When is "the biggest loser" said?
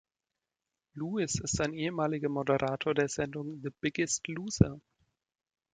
3.61-4.79